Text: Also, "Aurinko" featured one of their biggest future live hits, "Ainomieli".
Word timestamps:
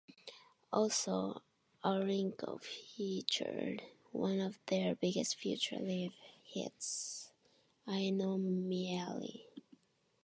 Also, 0.73 1.43
"Aurinko" 1.85 2.59
featured 2.63 3.83
one 4.11 4.39
of 4.39 4.57
their 4.65 4.95
biggest 4.95 5.35
future 5.35 5.77
live 5.79 6.13
hits, 6.43 7.29
"Ainomieli". 7.87 9.43